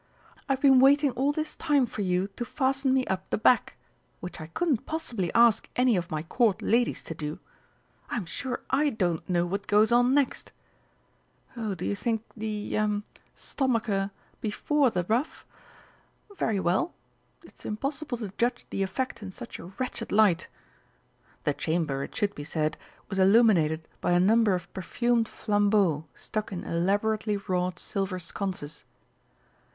[0.49, 3.77] "I've been waiting all this time for you to fasten me up the back,
[4.19, 7.37] which I couldn't possibly ask any of my Court ladies to do....
[8.09, 10.51] I'm sure I don't know what goes on next!...
[11.55, 13.03] Oh, do you think the er
[13.37, 14.09] stomacher
[14.41, 15.45] before the ruff?...
[16.35, 16.95] Very well....
[17.43, 20.47] It's impossible to judge the effect in such a wretched light"
[21.43, 22.75] (the chamber, it should be said,
[23.07, 28.83] was illuminated by a number of perfumed flambeaux stuck in elaborately wrought silver sconces).